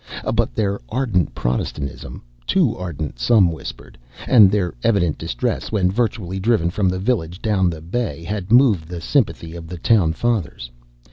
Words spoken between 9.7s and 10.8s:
town fathers.